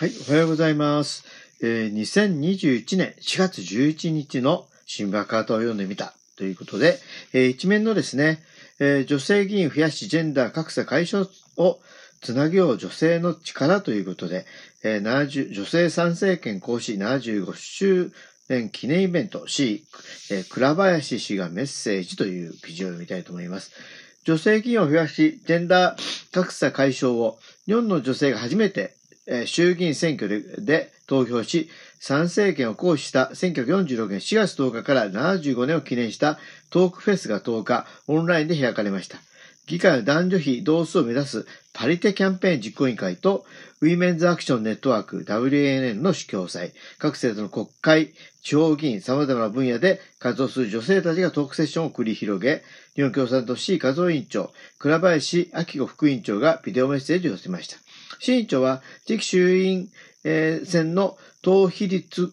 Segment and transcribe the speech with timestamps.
[0.00, 1.24] はい、おはようございます。
[1.60, 7.00] えー2021年4月11日の新聞カートを読んでみたということで、
[7.32, 8.38] えー一面のですね、
[8.78, 11.26] えー女性議員増やしジェンダー格差解消
[11.56, 11.80] を
[12.20, 14.46] つなげよう女性の力ということで、
[14.84, 18.12] えー70女性参政権行使75周
[18.48, 19.82] 年記念イベント C、
[20.30, 23.72] えー倉林氏がメッセージという記事を読みたいと思います。
[24.22, 28.96] 女性議員を増やし、ジェンダー格差解消を日本の女性が初めて
[29.28, 31.68] え衆議院選挙でで投票し、
[32.00, 36.38] 参政権を行使した1946年4月10日から75年を記念した
[36.70, 39.18] トークフェスが10日、オンラインで開かれました。
[39.68, 43.44] 議会の男女比同数を目指すパリテキャンペーン実行委員会と、
[43.80, 52.64] ウィメンズアクションネットワーク WANN の主共催、各政党の国会、地方議員、様々な分野で活動する女性たちがトークセッションを繰り広げ、
[52.96, 57.76] 日本共産党 C 和夫委員長、倉林明子副委員長がビデオメッセージを寄せました。
[58.20, 59.90] 市委員長は次期衆院、
[60.24, 62.32] 選の党比率、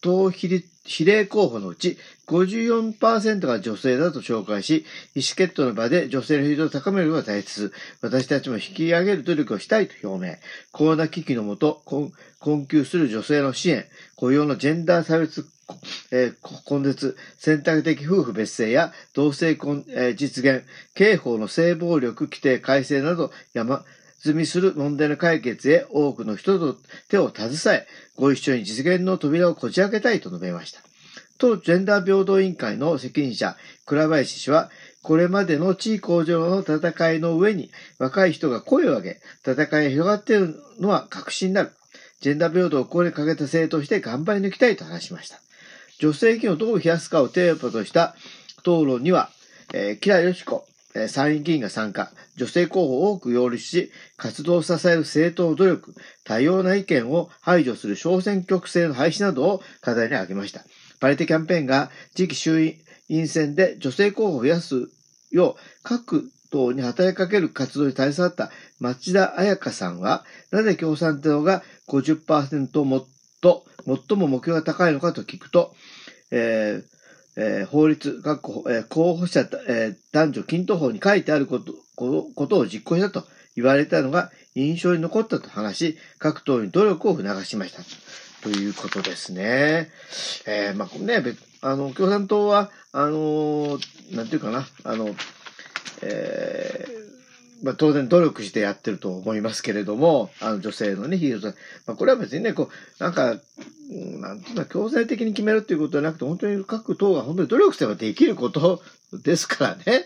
[0.00, 7.72] 党比率、比例候補のうち54%が女性だと紹介し、意思決定の場で女性の比率を高めるのが大切。
[8.00, 10.36] 私たちも引き上げる努力をしたいと表明。
[10.72, 11.82] コロナ危機のもと、
[12.38, 15.46] 困窮する女性の支援、雇用のジェンダー差別
[16.10, 23.84] えー根絶、選択的夫婦別姓や同性婚、えー実現、刑法の性暴力規定改正など山
[24.24, 26.78] 積みする問題の解決へ多くの人と
[27.10, 27.86] 手を携え、
[28.16, 30.80] ご一緒に実現の扉をこじ開けたいと述べました。
[31.36, 34.70] 当ジェンダー平等委員会の責任者、倉林氏は、
[35.02, 41.72] これまでの地位向上の戦いの上に若い人が声を上げ、戦いが広がっているのは確信になる。
[42.22, 45.38] ジェンダー平等を声にかけた政党として頑張り抜きたいと話しました。
[45.98, 48.14] 女性議員をどう増やすかをテーマとした
[48.60, 49.28] 討論には、
[49.74, 50.73] えー、木田義子、えー
[51.08, 60.64] 参院議員が参加、女性候補を多く擁立し、活動を支える政党努力、多様な意見を排除する小選挙区制の廃止などを課題に挙げました。
[61.00, 62.74] パリテキャンペーンが次期衆
[63.08, 64.88] 院選で女性候補を増やす
[65.32, 73.06] よう各党に働きかける活動に携わった町田彩香さんは、なぜ共産党が50%もっ
[73.40, 75.74] と、最も目標が高いのかと聞くと、
[76.30, 76.93] えー
[77.36, 83.24] えー法律、各えー候補者、えー男女均等法に書いてあることこことを実行したと
[83.56, 87.82] 言われたのが印象に残ったと話し、各党に努力を促しました。
[88.42, 89.90] ということですね。
[90.46, 91.22] えーまあね、
[91.62, 95.14] あの、共産党は、あのーなんていうかな、あの、
[96.02, 97.03] えー
[97.64, 101.54] まあ、当然努力してやってると思いますけれども、あの女性のね、ヒーローさん。
[101.86, 103.40] まあ、これは別にね、こう、なんか、
[104.20, 108.82] なんていうの、強制的に決めるっていうことじゃなくて、本当に各党が本当に努力すればできること
[109.14, 110.04] ですからね。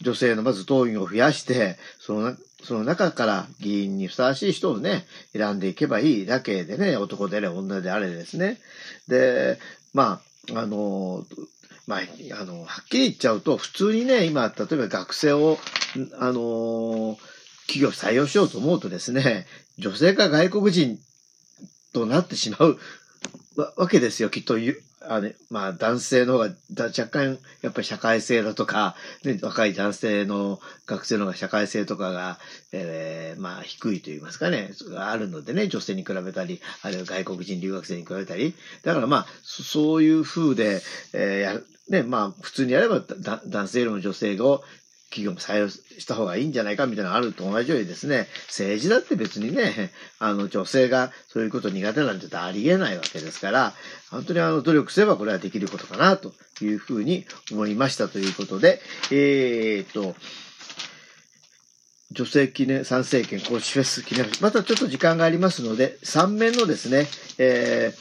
[0.00, 8.58] 女性のまず党員を増やして、その、その中から議員にふさわしい人をね、選んでいけばいいだけでね、男であれ、女であれですね。
[9.06, 9.60] で、
[9.94, 10.20] ま
[10.52, 11.24] あ、あの、
[11.86, 12.00] まあ、
[12.40, 15.58] あの、はっきり言っちゃうと、普通にね、今、例えば学生を、
[16.18, 17.16] あの、
[17.66, 19.46] 企業採用しようと思うとですね、
[19.78, 20.98] 女性か外国人
[21.92, 22.78] となってしまう
[23.76, 24.82] わけですよ、きっとゆ。
[25.08, 32.38] あのまあ、男性の方が若干、やっぱり社会性だとか、ね、若い男性の学生の方が社会性とかが、
[32.72, 38.54] えーまあ、低いと言いますかね、あるのでね、女性に比べたり、あるいは外国人留学生に比べたり。
[38.82, 40.82] だからまあ、そういう風で、
[41.12, 44.62] えーね、まあ、普通にやれば男性よりも女性を
[45.10, 53.72] 企業も採用した方がいいんじゃないかみたいなのがあると同じようにですね、政治だって別にね、あの女性がそういうこと苦手なんてありえないわけですから、
[54.10, 58.80] 本当にあの努力すればこれはできることかなというふうに思いましたということで、
[59.12, 60.16] えー、っと、
[62.10, 67.06] 女性記念、参政権公式フェス記念、またちょっと時間がありますので、3面のですね、
[67.38, 67.98] えー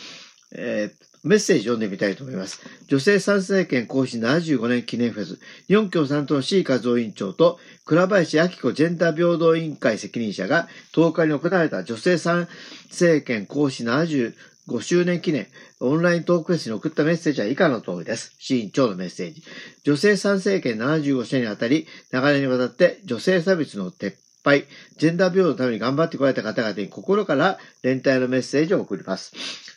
[0.58, 2.62] えーメッセージ読んでみたいと思います。
[2.88, 12.48] 女性参政権行使75年記念フェス、日本共産党の C 和夫委員長と倉林明子ジェンダー平等委員会責任者が10日に行われた女性参
[12.90, 14.34] 政権行使75
[14.82, 15.48] 周年記念
[15.80, 18.36] オンライントークフェスに送ったメッセージは以下の通りです。
[18.40, 19.44] 市委員長のメッセージ。
[19.84, 24.14] 女性参政権75周年にあたり、長年にわたって女性差別の撤
[24.46, 29.34] 廃、ジェンダー平等のために頑張ってこられた方々に心から連帯のメッセージを送ります。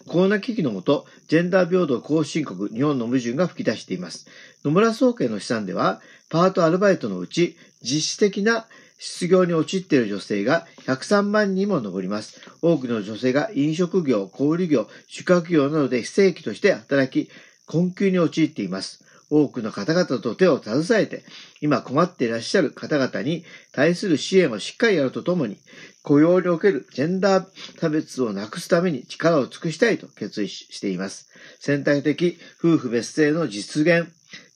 [0.06, 4.28] コロナ危機のもと、ジェンダー平等後進国、日本の矛盾が吹き出しています。
[4.64, 8.66] 野村総研の試算では、パートアルバイトのうち、実質的な
[8.98, 12.40] 失業に陥っている女性が103万人も上ります。
[12.62, 17.30] 多くの女性が飲食業、小売業、宿泊業などで非正規として働き、
[17.66, 19.04] 困窮に陥っています。
[19.30, 21.24] 多くの方々と手を携えて、
[21.60, 25.58] 今困っていらっしゃる方々に対する支援をしっかりやるとともに、
[26.02, 27.46] 雇用におけるジェンダー
[27.78, 31.28] 差別をなくすために力を尽くしたいと決意しています。
[31.60, 34.08] 選択的夫婦別姓の実現、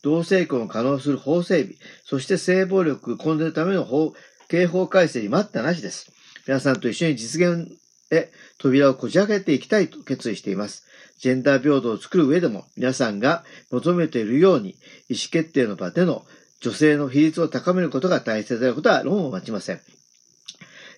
[0.03, 4.15] 同性婚を可能する法整備、そして性暴力を根絶るための法、
[4.49, 6.11] 刑法改正に待ったなしです。
[6.47, 7.71] 皆さんと一緒に実現
[8.11, 10.87] へ扉をこじ開けていきたいと決意しています。
[11.19, 14.71] ジェンダー平等を作る上でも皆さんが求めているように
[15.09, 16.25] 意思決定の場での
[16.61, 19.81] 女性の比率を高めることが大切であることは論を待ちません。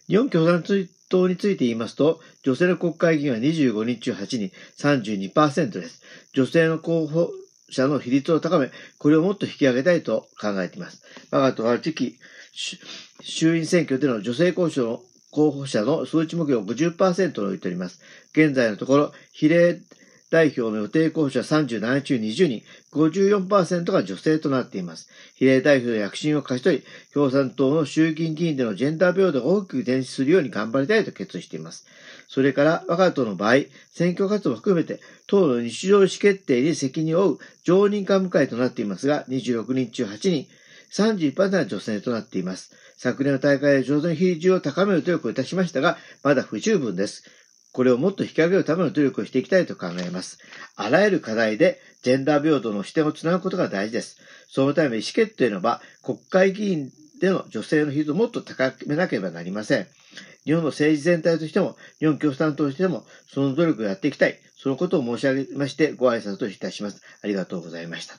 [0.07, 0.63] 日本共産
[1.09, 6.03] 党について言いますと、女性の国会議員は25人中8人、32%です。
[6.35, 7.31] 女性の候補
[7.71, 11.03] 者の比率を高め、これをもっと引き上げたいと考えています。
[11.31, 12.19] 我が党は次期
[13.23, 18.01] 衆院選挙での女性交渉の候補者の数値目標を50%を置いております。
[18.33, 19.81] 現在のところ、比例
[20.35, 25.09] 代表の予定候補者37中20人、54%が女性となっています。
[25.37, 31.87] 比例代表の躍進を勝ち取り、共産党の衆議院議員でのジェンダー平等が大きく伝出するように頑張りたいと決意しています。
[32.27, 34.99] それから、我が党の場合、選挙活動を含めて、
[35.29, 40.49] 党の日常意思決定に責任を負う常任幹部会となっていますが、26人中8人、
[40.91, 42.73] 31%が女性となっています。
[42.97, 47.23] 昨年の大会で上手に比率を高める努力をいたしましたが、まだ不十分です。
[47.75, 50.39] これをもっと引き上げるための努力をしていきたいと考えます。
[50.77, 54.21] あらゆる課題でジェンダー平等の視点をつなぐことが大事です。
[54.49, 59.89] そのため意思決定の場、国会議員での女性の比率をもっと高めなければなりません。
[60.45, 64.39] 日本の政治全体としても、日本共産党としても、その努力をやっていきたい。
[64.57, 67.03] そのことを申し上げまして、ご挨拶といたします。
[67.23, 68.15] ありがとうございました。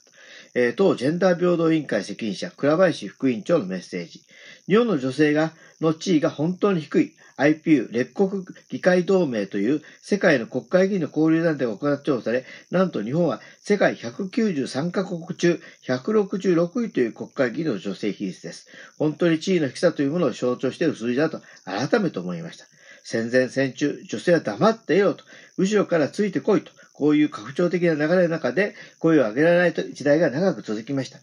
[0.55, 4.21] えー、当ジェンダー平等委員会責任者、倉林副委員長のメッセージ。
[4.67, 7.15] 日本の女性が、の地位が本当に低い。
[7.37, 18.69] IPU 列国議会同盟という世界の国会議員の交流団体が行った調査で、なんと日本は世界193カ国中166位という国会議員の女性比率です。
[18.97, 22.65] 本当に地位の低さというものを象徴している数字だと改めて思いました。
[23.03, 25.25] 戦前戦中、女性は黙っていろと、
[25.57, 31.19] 後ろからついてこいと、こういう拡張的な流れの中で声を上げられないと時代が長く続きました。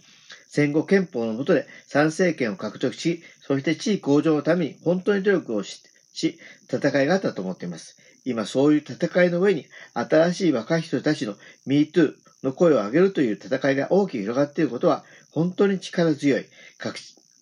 [0.48, 5.82] 戦後憲法の下で参政権を獲得し、そして地位向上のために本当に努力をし
[6.12, 6.38] し、
[6.70, 7.96] 戦いがあったと思っています。
[8.24, 11.36] 今そういう戦いの上に、新しい若い人たちの
[11.66, 16.44] MeToo の声を上げるという戦いが大きく広がっていることは、本当に力強い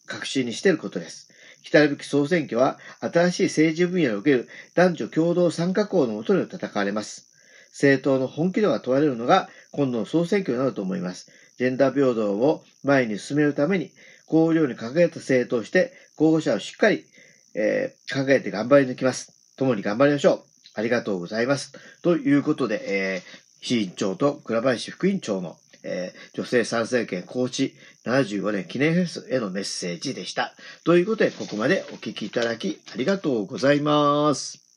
[0.06, 1.28] 確信にしていることです。
[1.62, 7.29] 来たるべき総選挙は、新しい政治分野における男女共同参加校のもとで戦われます。
[7.72, 11.30] 政党の本気度が問われるのが、今度の総選挙になると思います。
[11.58, 13.90] ジェンダー平等を前に進めるために、
[14.26, 17.04] 公領に掲げた政党として、候補者をしっかり
[17.54, 19.32] えー、考えて頑張り抜きます。
[19.56, 20.40] 共に頑張りましょう。
[20.74, 21.72] ありがとうございます。
[22.02, 27.74] ということで、えー、市委員長と倉林副委員長の、えー、女性参政権高知
[28.04, 30.54] 75年記念フェスへのメッセージでした。
[30.84, 34.69] ということで、ここまでお聞きいただきありがとうございます。